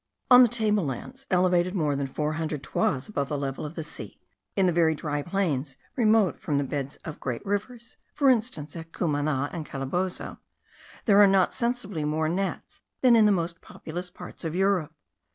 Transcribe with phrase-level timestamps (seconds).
[0.31, 3.81] On the table lands elevated more than four hundred toises above the level of the
[3.81, 4.13] ocean,
[4.55, 8.91] in the very dry plains remote from the beds of great rivers (for instance, at
[8.93, 10.39] Cumana and Calabozo),
[11.05, 14.95] there are not sensibly more gnats than in the most populous parts of Europe.